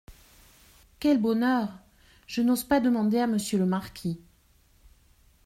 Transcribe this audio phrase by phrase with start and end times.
[0.99, 1.69] Quel bonheur!
[2.25, 4.19] je n'ose pas demander à monsieur le marquis…